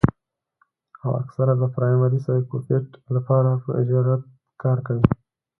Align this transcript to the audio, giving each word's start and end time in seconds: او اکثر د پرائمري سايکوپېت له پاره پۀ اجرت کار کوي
او 1.03 1.09
اکثر 1.21 1.47
د 1.61 1.63
پرائمري 1.75 2.19
سايکوپېت 2.25 2.85
له 3.13 3.19
پاره 3.27 3.53
پۀ 3.61 3.69
اجرت 3.81 4.23
کار 4.61 4.77
کوي 4.87 5.05